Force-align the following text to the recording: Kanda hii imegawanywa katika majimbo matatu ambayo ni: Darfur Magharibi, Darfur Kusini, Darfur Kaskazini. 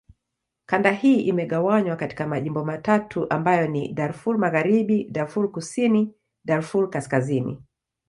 Kanda 0.65 0.91
hii 0.91 1.19
imegawanywa 1.21 1.95
katika 1.95 2.27
majimbo 2.27 2.65
matatu 2.65 3.33
ambayo 3.33 3.67
ni: 3.67 3.93
Darfur 3.93 4.37
Magharibi, 4.37 5.03
Darfur 5.11 5.51
Kusini, 5.51 6.13
Darfur 6.45 6.89
Kaskazini. 6.89 7.61